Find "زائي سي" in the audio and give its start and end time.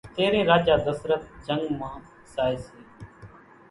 2.33-2.75